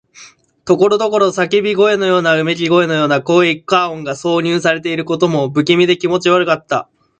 [0.65, 6.89] ところどころ叫び声のような、うめき声のような効果音が挿入されていることも、不気味で気持ち悪かった。